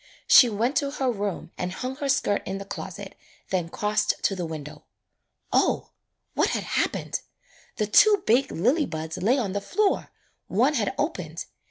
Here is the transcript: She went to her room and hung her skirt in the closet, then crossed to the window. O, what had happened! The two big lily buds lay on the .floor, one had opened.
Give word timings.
She 0.25 0.49
went 0.49 0.75
to 0.77 0.89
her 0.89 1.11
room 1.11 1.51
and 1.59 1.71
hung 1.73 1.97
her 1.97 2.09
skirt 2.09 2.41
in 2.47 2.57
the 2.57 2.65
closet, 2.65 3.13
then 3.51 3.69
crossed 3.69 4.15
to 4.23 4.35
the 4.35 4.47
window. 4.47 4.83
O, 5.53 5.91
what 6.33 6.49
had 6.49 6.63
happened! 6.63 7.21
The 7.75 7.85
two 7.85 8.23
big 8.25 8.51
lily 8.51 8.87
buds 8.87 9.17
lay 9.17 9.37
on 9.37 9.51
the 9.51 9.61
.floor, 9.61 10.09
one 10.47 10.73
had 10.73 10.95
opened. 10.97 11.45